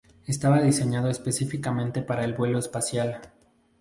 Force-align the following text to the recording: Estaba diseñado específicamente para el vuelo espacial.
Estaba 0.25 0.63
diseñado 0.63 1.11
específicamente 1.11 2.01
para 2.01 2.25
el 2.25 2.33
vuelo 2.33 2.57
espacial. 2.57 3.21